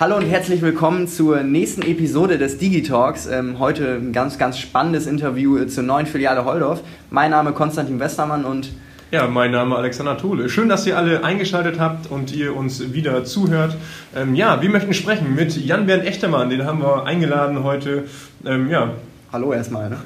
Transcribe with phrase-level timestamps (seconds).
[0.00, 3.26] Hallo und herzlich willkommen zur nächsten Episode des Digitalks.
[3.26, 6.84] Ähm, heute ein ganz, ganz spannendes Interview zur neuen Filiale Holdorf.
[7.10, 8.70] Mein Name ist Konstantin Westermann und
[9.10, 10.48] ja, mein Name ist Alexander Tole.
[10.50, 13.76] Schön, dass ihr alle eingeschaltet habt und ihr uns wieder zuhört.
[14.14, 18.04] Ähm, ja, wir möchten sprechen mit Jan-Bernd Echtermann, den haben wir eingeladen heute.
[18.46, 18.92] Ähm, ja.
[19.32, 19.90] Hallo erstmal.
[19.90, 19.96] Ne?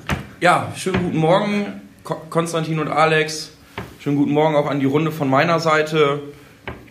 [0.41, 1.67] Ja, schönen guten Morgen,
[2.31, 3.53] Konstantin und Alex.
[3.99, 6.21] Schönen guten Morgen auch an die Runde von meiner Seite.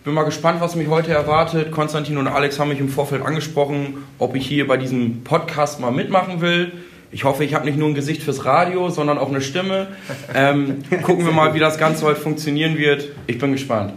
[0.01, 1.71] Ich bin mal gespannt, was mich heute erwartet.
[1.71, 5.91] Konstantin und Alex haben mich im Vorfeld angesprochen, ob ich hier bei diesem Podcast mal
[5.91, 6.71] mitmachen will.
[7.11, 9.89] Ich hoffe, ich habe nicht nur ein Gesicht fürs Radio, sondern auch eine Stimme.
[10.33, 13.09] Ähm, gucken wir mal, wie das Ganze heute funktionieren wird.
[13.27, 13.93] Ich bin gespannt.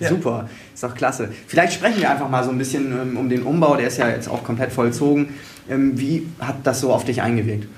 [0.00, 0.08] Ja.
[0.08, 1.32] Super, ist doch klasse.
[1.46, 4.08] Vielleicht sprechen wir einfach mal so ein bisschen ähm, um den Umbau, der ist ja
[4.08, 5.34] jetzt auch komplett vollzogen.
[5.70, 7.68] Ähm, wie hat das so auf dich eingewirkt?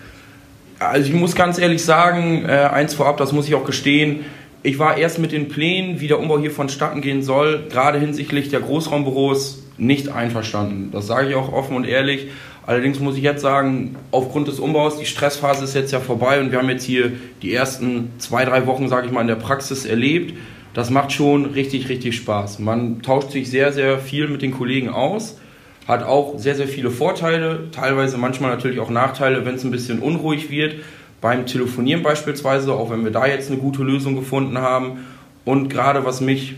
[0.78, 4.24] Also ich muss ganz ehrlich sagen, äh, eins vorab, das muss ich auch gestehen,
[4.66, 8.48] ich war erst mit den Plänen, wie der Umbau hier vonstatten gehen soll, gerade hinsichtlich
[8.48, 10.90] der Großraumbüros nicht einverstanden.
[10.90, 12.26] Das sage ich auch offen und ehrlich.
[12.66, 16.50] Allerdings muss ich jetzt sagen, aufgrund des Umbaus, die Stressphase ist jetzt ja vorbei und
[16.50, 19.86] wir haben jetzt hier die ersten zwei, drei Wochen, sage ich mal, in der Praxis
[19.86, 20.34] erlebt.
[20.74, 22.58] Das macht schon richtig, richtig Spaß.
[22.58, 25.38] Man tauscht sich sehr, sehr viel mit den Kollegen aus,
[25.86, 30.00] hat auch sehr, sehr viele Vorteile, teilweise manchmal natürlich auch Nachteile, wenn es ein bisschen
[30.00, 30.74] unruhig wird
[31.20, 35.04] beim Telefonieren beispielsweise, auch wenn wir da jetzt eine gute Lösung gefunden haben.
[35.44, 36.56] Und gerade was mich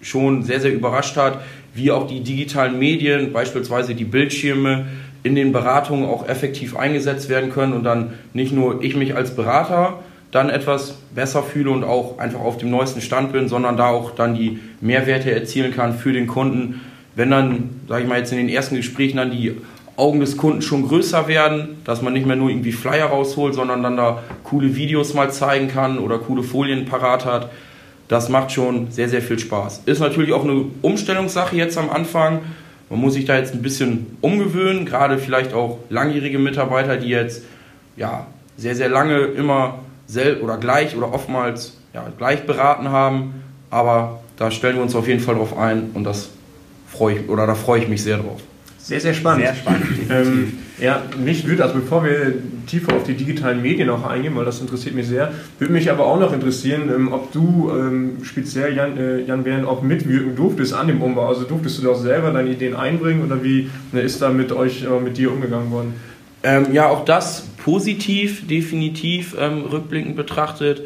[0.00, 1.40] schon sehr, sehr überrascht hat,
[1.74, 4.86] wie auch die digitalen Medien, beispielsweise die Bildschirme,
[5.22, 9.36] in den Beratungen auch effektiv eingesetzt werden können und dann nicht nur ich mich als
[9.36, 13.88] Berater dann etwas besser fühle und auch einfach auf dem neuesten Stand bin, sondern da
[13.88, 16.80] auch dann die Mehrwerte erzielen kann für den Kunden.
[17.16, 19.56] Wenn dann, sage ich mal jetzt in den ersten Gesprächen dann die
[20.00, 23.82] Augen des Kunden schon größer werden, dass man nicht mehr nur irgendwie Flyer rausholt, sondern
[23.82, 27.50] dann da coole Videos mal zeigen kann oder coole Folien parat hat.
[28.08, 29.82] Das macht schon sehr, sehr viel Spaß.
[29.86, 32.40] Ist natürlich auch eine Umstellungssache jetzt am Anfang.
[32.88, 37.44] Man muss sich da jetzt ein bisschen umgewöhnen, gerade vielleicht auch langjährige Mitarbeiter, die jetzt
[37.96, 43.44] ja, sehr, sehr lange immer sel oder gleich oder oftmals ja, gleich beraten haben.
[43.70, 46.30] Aber da stellen wir uns auf jeden Fall drauf ein und das
[46.88, 48.40] freue ich oder da freue ich mich sehr drauf.
[48.90, 49.46] Sehr, sehr spannend.
[49.46, 49.86] Sehr spannend.
[50.10, 52.34] Ähm, ja, mich würde, also bevor wir
[52.66, 56.04] tiefer auf die digitalen Medien auch eingehen, weil das interessiert mich sehr, würde mich aber
[56.04, 60.74] auch noch interessieren, ähm, ob du ähm, speziell, Jan, äh, Jan Bern, auch mitwirken durftest
[60.74, 61.28] an dem Umbau.
[61.28, 64.50] Also durftest du da auch selber deine Ideen einbringen oder wie ne, ist da mit
[64.50, 65.94] euch, äh, mit dir umgegangen worden?
[66.42, 70.82] Ähm, ja, auch das positiv, definitiv ähm, rückblickend betrachtet.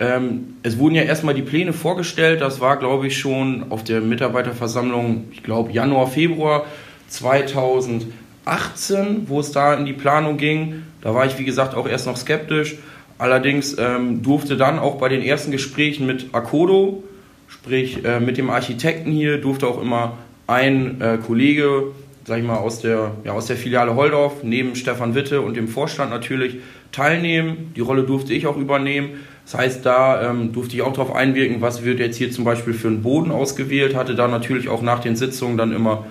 [0.00, 4.00] Ähm, es wurden ja erstmal die Pläne vorgestellt, das war, glaube ich, schon auf der
[4.00, 6.66] Mitarbeiterversammlung, ich glaube, Januar, Februar
[7.14, 10.82] 2018, wo es da in die Planung ging.
[11.00, 12.76] Da war ich, wie gesagt, auch erst noch skeptisch.
[13.18, 17.04] Allerdings ähm, durfte dann auch bei den ersten Gesprächen mit Akodo,
[17.48, 21.92] sprich äh, mit dem Architekten hier, durfte auch immer ein äh, Kollege,
[22.24, 25.68] sag ich mal, aus der, ja, aus der Filiale Holdorf, neben Stefan Witte und dem
[25.68, 26.56] Vorstand natürlich
[26.90, 27.72] teilnehmen.
[27.76, 29.10] Die Rolle durfte ich auch übernehmen.
[29.44, 32.74] Das heißt, da ähm, durfte ich auch darauf einwirken, was wird jetzt hier zum Beispiel
[32.74, 36.06] für einen Boden ausgewählt, hatte da natürlich auch nach den Sitzungen dann immer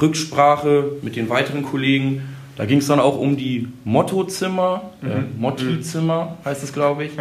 [0.00, 2.22] Rücksprache mit den weiteren Kollegen.
[2.56, 5.12] Da ging es dann auch um die Mottozimmer, äh, mhm.
[5.12, 7.12] äh, Motti-Zimmer heißt es, glaube ich.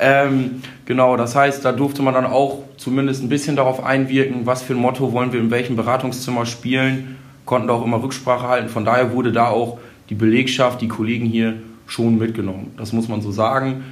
[0.00, 4.62] ähm, genau, das heißt, da durfte man dann auch zumindest ein bisschen darauf einwirken, was
[4.62, 8.68] für ein Motto wollen wir in welchem Beratungszimmer spielen, konnten da auch immer Rücksprache halten.
[8.68, 11.54] Von daher wurde da auch die Belegschaft, die Kollegen hier
[11.86, 12.72] schon mitgenommen.
[12.76, 13.84] Das muss man so sagen.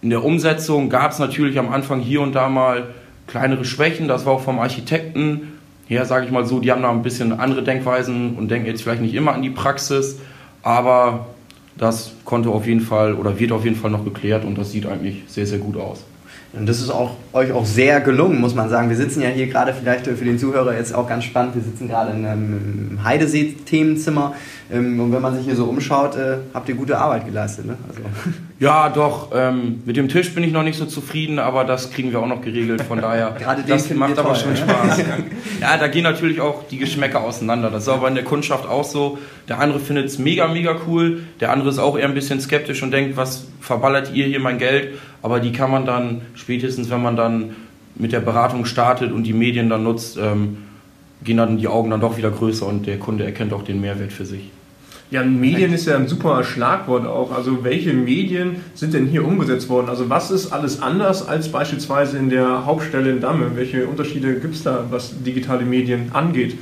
[0.00, 2.84] In der Umsetzung gab es natürlich am Anfang hier und da mal
[3.26, 4.06] kleinere Schwächen.
[4.06, 5.55] Das war auch vom Architekten
[5.86, 8.82] her, sage ich mal so, die haben da ein bisschen andere Denkweisen und denken jetzt
[8.82, 10.18] vielleicht nicht immer an die Praxis,
[10.62, 11.26] aber
[11.78, 14.86] das konnte auf jeden Fall oder wird auf jeden Fall noch geklärt und das sieht
[14.86, 16.04] eigentlich sehr, sehr gut aus.
[16.52, 18.88] Und das ist auch, euch auch sehr gelungen, muss man sagen.
[18.88, 21.54] Wir sitzen ja hier gerade vielleicht für den Zuhörer jetzt auch ganz spannend.
[21.54, 24.34] Wir sitzen gerade in einem Heidesee-Themenzimmer.
[24.72, 27.66] Ähm, und wenn man sich hier so umschaut, äh, habt ihr gute Arbeit geleistet.
[27.66, 27.76] Ne?
[27.86, 28.00] Also.
[28.58, 29.32] Ja, doch.
[29.34, 32.26] Ähm, mit dem Tisch bin ich noch nicht so zufrieden, aber das kriegen wir auch
[32.26, 32.80] noch geregelt.
[32.82, 34.98] Von daher, Gerade das macht aber toll, schon Spaß.
[35.60, 37.70] ja, da gehen natürlich auch die Geschmäcker auseinander.
[37.70, 39.18] Das ist aber in der Kundschaft auch so.
[39.48, 41.24] Der andere findet es mega, mega cool.
[41.40, 44.56] Der andere ist auch eher ein bisschen skeptisch und denkt, was verballert ihr hier mein
[44.56, 44.94] Geld?
[45.22, 47.56] Aber die kann man dann spätestens, wenn man dann
[47.94, 50.58] mit der Beratung startet und die Medien dann nutzt, ähm,
[51.22, 54.12] gehen dann die Augen dann doch wieder größer und der Kunde erkennt auch den Mehrwert
[54.12, 54.50] für sich.
[55.10, 57.30] Ja, Medien ist ja ein super Schlagwort auch.
[57.30, 59.88] Also welche Medien sind denn hier umgesetzt worden?
[59.88, 63.52] Also was ist alles anders als beispielsweise in der Hauptstelle in Damme?
[63.54, 66.58] Welche Unterschiede gibt es da, was digitale Medien angeht?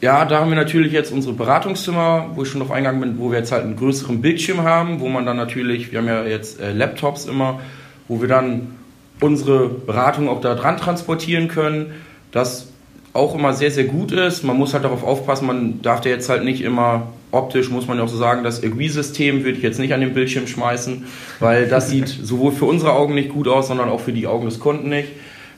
[0.00, 3.30] Ja, da haben wir natürlich jetzt unsere Beratungszimmer, wo ich schon noch eingegangen bin, wo
[3.30, 6.60] wir jetzt halt einen größeren Bildschirm haben, wo man dann natürlich, wir haben ja jetzt
[6.60, 7.60] äh, Laptops immer,
[8.06, 8.76] wo wir dann
[9.20, 11.92] unsere Beratung auch da dran transportieren können.
[12.30, 12.68] Das
[13.14, 14.42] auch immer sehr, sehr gut ist.
[14.42, 17.96] Man muss halt darauf aufpassen, man darf da jetzt halt nicht immer optisch, muss man
[17.96, 21.04] ja auch so sagen, das Agui-System würde ich jetzt nicht an den Bildschirm schmeißen,
[21.40, 24.46] weil das sieht sowohl für unsere Augen nicht gut aus, sondern auch für die Augen
[24.46, 25.08] des Kunden nicht.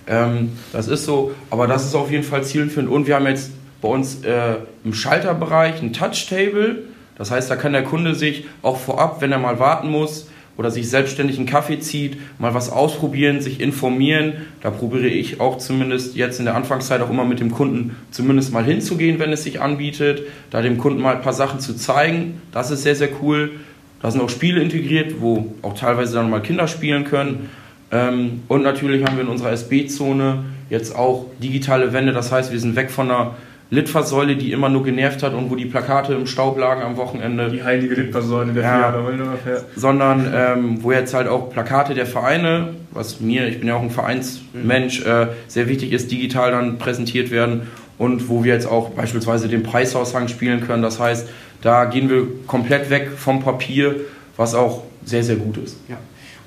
[0.06, 2.90] Ähm, das ist so, aber das ist auf jeden Fall zielführend.
[2.90, 3.50] Und wir haben jetzt
[3.80, 6.84] bei uns äh, im Schalterbereich ein Touch-Table.
[7.16, 10.70] Das heißt, da kann der Kunde sich auch vorab, wenn er mal warten muss, oder
[10.70, 14.34] sich selbstständig einen Kaffee zieht, mal was ausprobieren, sich informieren.
[14.62, 18.52] Da probiere ich auch zumindest jetzt in der Anfangszeit auch immer mit dem Kunden zumindest
[18.52, 22.40] mal hinzugehen, wenn es sich anbietet, da dem Kunden mal ein paar Sachen zu zeigen.
[22.52, 23.52] Das ist sehr, sehr cool.
[24.00, 27.50] Da sind auch Spiele integriert, wo auch teilweise dann mal Kinder spielen können.
[27.90, 32.12] Ähm, und natürlich haben wir in unserer SB-Zone jetzt auch digitale Wände.
[32.12, 33.34] Das heißt, wir sind weg von einer
[33.70, 37.50] Litfaßsäule, die immer nur genervt hat und wo die Plakate im Staub lagen am Wochenende.
[37.50, 39.58] Die heilige Litfaßsäule der ja, ja.
[39.74, 43.82] Sondern ähm, wo jetzt halt auch Plakate der Vereine, was mir, ich bin ja auch
[43.82, 47.62] ein Vereinsmensch, äh, sehr wichtig ist, digital dann präsentiert werden
[47.98, 50.82] und wo wir jetzt auch beispielsweise den Preisaushang spielen können.
[50.82, 51.28] Das heißt,
[51.62, 53.96] da gehen wir komplett weg vom Papier,
[54.36, 55.78] was auch sehr, sehr gut ist.
[55.88, 55.96] Ja.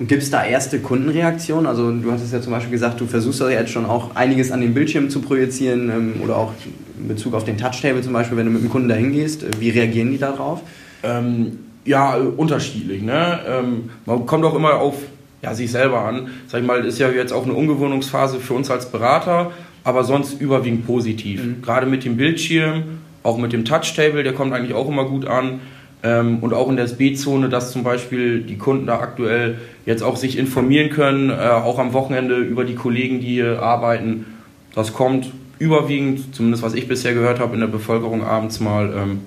[0.00, 1.66] Und gibt es da erste Kundenreaktionen?
[1.66, 4.62] Also du hattest ja zum Beispiel gesagt, du versuchst ja jetzt schon auch einiges an
[4.62, 6.54] den Bildschirm zu projizieren ähm, oder auch
[6.98, 9.44] in Bezug auf den Touchtable zum Beispiel, wenn du mit dem Kunden da hingehst.
[9.60, 10.62] Wie reagieren die darauf?
[11.02, 13.02] Ähm, ja, unterschiedlich.
[13.02, 13.40] Ne?
[13.46, 14.94] Ähm, man kommt auch immer auf
[15.42, 16.28] ja, sich selber an.
[16.46, 19.52] Sag ich mal, ist ja jetzt auch eine Umgewöhnungsphase für uns als Berater,
[19.84, 21.44] aber sonst überwiegend positiv.
[21.44, 21.60] Mhm.
[21.60, 22.84] Gerade mit dem Bildschirm,
[23.22, 25.60] auch mit dem Touchtable, der kommt eigentlich auch immer gut an.
[26.02, 30.16] Ähm, und auch in der SB-Zone, dass zum Beispiel die Kunden da aktuell jetzt auch
[30.16, 34.26] sich informieren können, äh, auch am Wochenende über die Kollegen, die hier arbeiten.
[34.74, 39.18] Das kommt überwiegend, zumindest was ich bisher gehört habe, in der Bevölkerung abends mal ähm,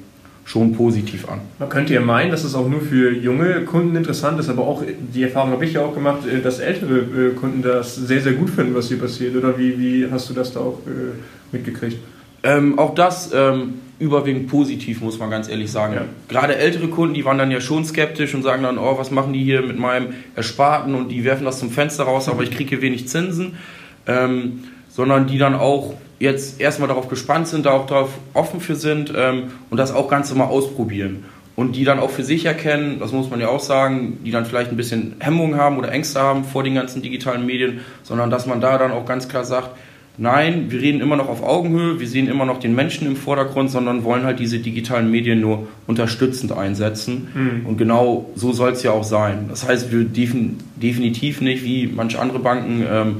[0.46, 1.40] schon positiv an.
[1.60, 4.84] Man könnte ja meinen, dass es auch nur für junge Kunden interessant ist, aber auch
[5.14, 8.34] die Erfahrung habe ich ja auch gemacht, äh, dass ältere äh, Kunden das sehr, sehr
[8.34, 9.36] gut finden, was hier passiert.
[9.36, 11.98] Oder wie, wie hast du das da auch äh, mitgekriegt?
[12.44, 15.94] Ähm, auch das ähm, überwiegend positiv, muss man ganz ehrlich sagen.
[15.94, 16.06] Ja.
[16.28, 19.34] Gerade ältere Kunden, die waren dann ja schon skeptisch und sagen dann, oh, was machen
[19.34, 22.70] die hier mit meinem Ersparten und die werfen das zum Fenster raus, aber ich kriege
[22.70, 23.58] hier wenig Zinsen.
[24.06, 28.76] Ähm, sondern die dann auch jetzt erstmal darauf gespannt sind, da auch darauf offen für
[28.76, 31.26] sind ähm, und das auch ganz mal ausprobieren.
[31.56, 34.46] Und die dann auch für sich erkennen, das muss man ja auch sagen, die dann
[34.46, 38.46] vielleicht ein bisschen Hemmungen haben oder Ängste haben vor den ganzen digitalen Medien, sondern dass
[38.46, 39.72] man da dann auch ganz klar sagt,
[40.18, 43.72] Nein, wir reden immer noch auf Augenhöhe, wir sehen immer noch den Menschen im Vordergrund,
[43.72, 47.30] sondern wollen halt diese digitalen Medien nur unterstützend einsetzen.
[47.34, 47.66] Mhm.
[47.66, 49.46] Und genau so soll es ja auch sein.
[49.50, 53.16] Das heißt, wir definitiv nicht, wie manche andere Banken, ähm,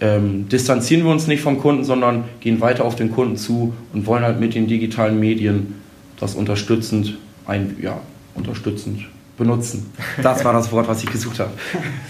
[0.00, 4.06] ähm, distanzieren wir uns nicht vom Kunden, sondern gehen weiter auf den Kunden zu und
[4.06, 5.74] wollen halt mit den digitalen Medien
[6.20, 7.16] das unterstützend,
[7.46, 8.00] ein, ja,
[8.34, 9.06] unterstützend
[9.38, 9.90] benutzen.
[10.22, 11.50] Das war das Wort, was ich gesucht habe.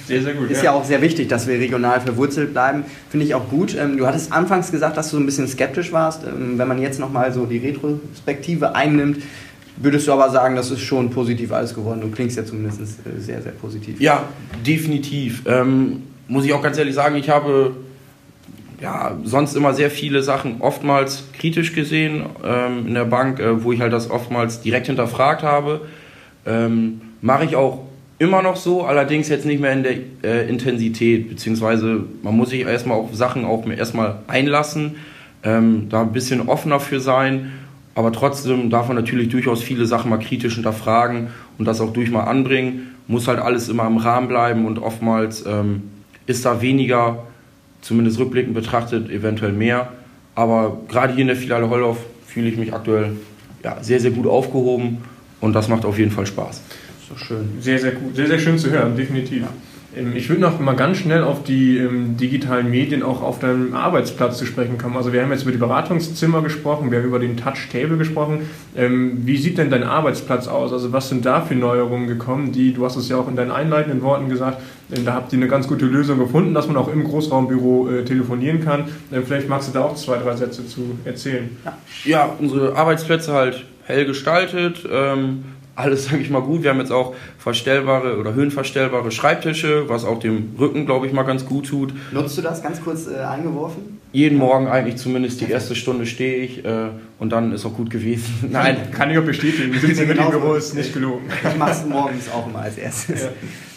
[0.06, 0.50] Sehr, sehr gut.
[0.50, 0.64] Ist ja.
[0.64, 2.84] ja auch sehr wichtig, dass wir regional verwurzelt bleiben.
[3.10, 3.76] Finde ich auch gut.
[3.78, 6.24] Ähm, du hattest anfangs gesagt, dass du so ein bisschen skeptisch warst.
[6.24, 9.22] Ähm, wenn man jetzt nochmal so die Retrospektive einnimmt,
[9.76, 12.00] würdest du aber sagen, das ist schon positiv alles geworden.
[12.00, 14.00] Du klingst ja zumindest äh, sehr, sehr positiv.
[14.00, 14.24] Ja,
[14.66, 15.42] definitiv.
[15.46, 17.72] Ähm, muss ich auch ganz ehrlich sagen, ich habe
[18.80, 23.72] ja, sonst immer sehr viele Sachen oftmals kritisch gesehen ähm, in der Bank, äh, wo
[23.72, 25.82] ich halt das oftmals direkt hinterfragt habe.
[26.46, 27.80] Ähm, Mache ich auch
[28.18, 29.94] immer noch so, allerdings jetzt nicht mehr in der
[30.24, 34.96] äh, Intensität, beziehungsweise man muss sich erstmal auf Sachen auch erstmal einlassen,
[35.44, 37.52] ähm, da ein bisschen offener für sein,
[37.94, 41.28] aber trotzdem darf man natürlich durchaus viele Sachen mal kritisch hinterfragen
[41.58, 45.46] und das auch durch mal anbringen, muss halt alles immer im Rahmen bleiben und oftmals
[45.46, 45.84] ähm,
[46.26, 47.24] ist da weniger,
[47.80, 49.92] zumindest rückblickend betrachtet, eventuell mehr,
[50.34, 53.16] aber gerade hier in der Filiale Holdorf fühle ich mich aktuell
[53.62, 54.98] ja, sehr, sehr gut aufgehoben
[55.40, 56.62] und das macht auf jeden Fall Spaß.
[57.08, 57.48] So schön.
[57.60, 58.14] Sehr, sehr gut.
[58.14, 59.42] Sehr, sehr schön zu hören, definitiv.
[59.42, 59.48] Ja.
[59.96, 63.74] Ähm, ich würde noch mal ganz schnell auf die ähm, digitalen Medien auch auf deinem
[63.74, 64.96] Arbeitsplatz zu sprechen kommen.
[64.96, 68.40] Also wir haben jetzt über die Beratungszimmer gesprochen, wir haben über den Touch-Table gesprochen.
[68.76, 70.72] Ähm, wie sieht denn dein Arbeitsplatz aus?
[70.72, 73.50] Also was sind da für Neuerungen gekommen, die, du hast es ja auch in deinen
[73.50, 74.60] einleitenden Worten gesagt,
[74.94, 78.04] ähm, da habt ihr eine ganz gute Lösung gefunden, dass man auch im Großraumbüro äh,
[78.04, 78.84] telefonieren kann.
[79.12, 81.56] Ähm, vielleicht magst du da auch zwei, drei Sätze zu erzählen.
[81.64, 84.86] Ja, ja unsere Arbeitsplätze halt hell gestaltet.
[84.90, 85.44] Ähm,
[85.78, 86.62] alles, sage ich mal, gut.
[86.62, 91.22] Wir haben jetzt auch verstellbare oder höhenverstellbare Schreibtische, was auch dem Rücken, glaube ich, mal
[91.22, 91.94] ganz gut tut.
[92.12, 94.00] Nutzt du das ganz kurz äh, eingeworfen?
[94.12, 97.90] Jeden Morgen eigentlich zumindest die erste Stunde stehe ich äh, und dann ist auch gut
[97.90, 98.34] gewesen.
[98.50, 99.72] Nein, kann ich auch bestätigen.
[99.72, 101.26] Wir sitzen mit dem Büro, ist nicht gelogen.
[101.48, 103.22] Ich mache es morgens auch immer als erstes.
[103.22, 103.28] Ja.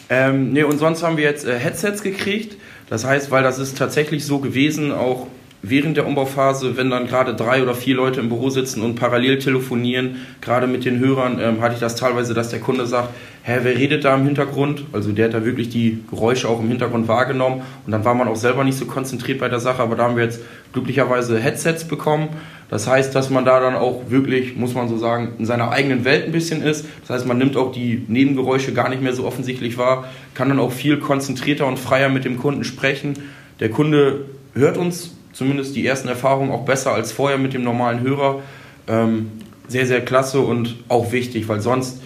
[0.10, 2.58] Ähm, nee, und sonst haben wir jetzt äh, Headsets gekriegt.
[2.90, 5.28] Das heißt, weil das ist tatsächlich so gewesen, auch
[5.64, 9.40] während der Umbauphase, wenn dann gerade drei oder vier Leute im Büro sitzen und parallel
[9.40, 13.10] telefonieren, gerade mit den Hörern, ähm, hatte ich das teilweise, dass der Kunde sagt,
[13.44, 14.86] hä, wer redet da im Hintergrund?
[14.92, 18.28] Also der hat da wirklich die Geräusche auch im Hintergrund wahrgenommen und dann war man
[18.28, 20.42] auch selber nicht so konzentriert bei der Sache, aber da haben wir jetzt
[20.74, 22.30] glücklicherweise Headsets bekommen.
[22.70, 26.06] Das heißt, dass man da dann auch wirklich, muss man so sagen, in seiner eigenen
[26.06, 26.86] Welt ein bisschen ist.
[27.02, 30.60] Das heißt, man nimmt auch die Nebengeräusche gar nicht mehr so offensichtlich wahr, kann dann
[30.60, 33.16] auch viel konzentrierter und freier mit dem Kunden sprechen.
[33.60, 38.02] Der Kunde hört uns zumindest die ersten Erfahrungen auch besser als vorher mit dem normalen
[38.02, 38.42] Hörer.
[38.88, 39.32] Ähm,
[39.68, 42.02] sehr, sehr klasse und auch wichtig, weil sonst,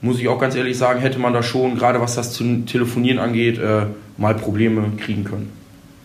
[0.00, 2.32] muss ich auch ganz ehrlich sagen, hätte man da schon, gerade was das
[2.66, 3.86] Telefonieren angeht, äh,
[4.16, 5.52] mal Probleme kriegen können.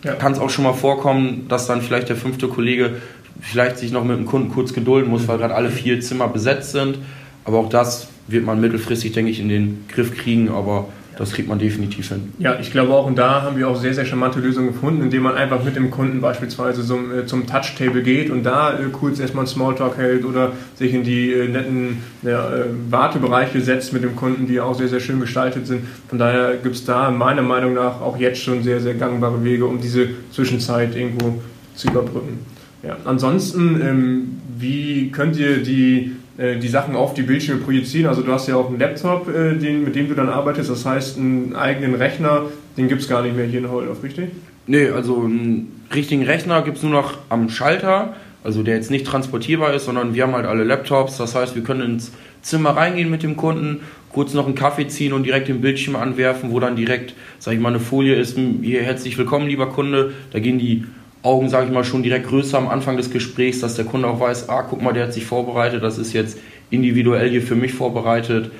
[0.04, 0.14] Ja.
[0.14, 2.96] Kann es auch schon mal vorkommen, dass dann vielleicht der fünfte Kollege
[3.40, 6.72] vielleicht sich noch mit dem Kunden kurz gedulden muss, weil gerade alle vier Zimmer besetzt
[6.72, 6.98] sind.
[7.44, 10.48] Aber auch das wird man mittelfristig, denke ich, in den Griff kriegen.
[10.48, 12.32] Aber das kriegt man definitiv hin.
[12.38, 15.22] Ja, ich glaube auch, und da haben wir auch sehr, sehr charmante Lösungen gefunden, indem
[15.22, 19.18] man einfach mit dem Kunden beispielsweise zum, äh, zum Touch-Table geht und da äh, kurz
[19.18, 24.04] erstmal einen Smalltalk hält oder sich in die äh, netten ja, äh, Wartebereiche setzt mit
[24.04, 25.84] dem Kunden, die auch sehr, sehr schön gestaltet sind.
[26.08, 29.64] Von daher gibt es da meiner Meinung nach auch jetzt schon sehr, sehr gangbare Wege,
[29.64, 31.42] um diese Zwischenzeit irgendwo
[31.74, 32.40] zu überbrücken.
[32.82, 38.08] Ja, ansonsten, ähm, wie könnt ihr die die Sachen auf die Bildschirme projizieren.
[38.08, 40.70] Also du hast ja auch einen Laptop, äh, den, mit dem du dann arbeitest.
[40.70, 42.42] Das heißt, einen eigenen Rechner,
[42.76, 44.28] den gibt es gar nicht mehr hier in Holdorf, richtig?
[44.66, 48.14] Nee, also einen richtigen Rechner gibt es nur noch am Schalter,
[48.44, 51.16] also der jetzt nicht transportierbar ist, sondern wir haben halt alle Laptops.
[51.16, 52.12] Das heißt, wir können ins
[52.42, 56.50] Zimmer reingehen mit dem Kunden, kurz noch einen Kaffee ziehen und direkt den Bildschirm anwerfen,
[56.50, 58.38] wo dann direkt, sag ich mal, eine Folie ist.
[58.62, 60.12] Hier herzlich willkommen, lieber Kunde.
[60.32, 60.84] Da gehen die
[61.26, 64.20] Augen, sage ich mal, schon direkt größer am Anfang des Gesprächs, dass der Kunde auch
[64.20, 66.38] weiß, ah, guck mal, der hat sich vorbereitet, das ist jetzt
[66.70, 68.52] individuell hier für mich vorbereitet.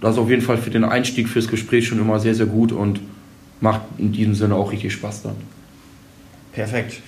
[0.00, 2.70] Das ist auf jeden Fall für den Einstieg fürs Gespräch schon immer sehr, sehr gut
[2.70, 3.00] und
[3.60, 5.34] macht in diesem Sinne auch richtig Spaß dann.
[6.52, 7.00] Perfekt.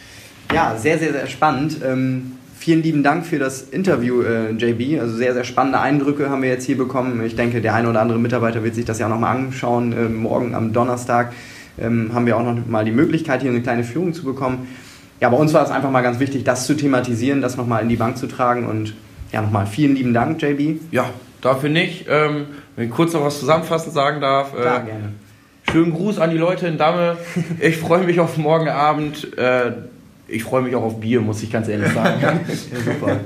[0.52, 1.76] Ja, sehr, sehr, sehr spannend.
[1.84, 5.00] Ähm, vielen lieben Dank für das Interview, äh, JB.
[5.00, 7.24] Also sehr, sehr spannende Eindrücke haben wir jetzt hier bekommen.
[7.24, 10.56] Ich denke, der eine oder andere Mitarbeiter wird sich das ja nochmal anschauen, äh, morgen
[10.56, 11.32] am Donnerstag
[11.78, 14.68] ähm, haben wir auch noch mal die Möglichkeit, hier eine kleine Führung zu bekommen.
[15.20, 17.88] Ja, bei uns war es einfach mal ganz wichtig, das zu thematisieren, das nochmal in
[17.88, 18.94] die Bank zu tragen und
[19.32, 20.80] ja, nochmal vielen lieben Dank, JB.
[20.90, 21.10] Ja,
[21.40, 22.06] dafür nicht.
[22.08, 22.46] Ähm,
[22.76, 24.54] wenn ich kurz noch was zusammenfassend sagen darf.
[24.54, 25.12] Äh, Klar, gerne.
[25.70, 27.16] Schönen Gruß an die Leute in Damme.
[27.60, 29.36] Ich freue mich auf morgen Abend.
[29.38, 29.72] Äh,
[30.26, 32.20] ich freue mich auch auf Bier, muss ich ganz ehrlich sagen.
[32.22, 32.32] ja,
[32.84, 33.16] super.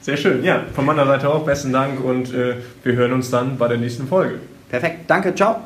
[0.00, 0.42] Sehr schön.
[0.44, 3.78] Ja, von meiner Seite auch besten Dank und äh, wir hören uns dann bei der
[3.78, 4.36] nächsten Folge.
[4.70, 5.00] Perfekt.
[5.08, 5.34] Danke.
[5.34, 5.60] Ciao.